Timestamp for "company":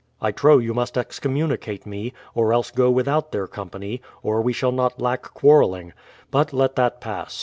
3.45-4.01